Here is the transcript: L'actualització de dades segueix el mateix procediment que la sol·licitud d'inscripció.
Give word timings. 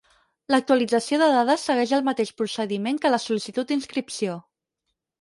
L'actualització 0.53 1.19
de 1.23 1.27
dades 1.35 1.67
segueix 1.69 1.95
el 1.99 2.03
mateix 2.09 2.33
procediment 2.43 3.01
que 3.05 3.15
la 3.15 3.23
sol·licitud 3.29 3.75
d'inscripció. 3.75 4.45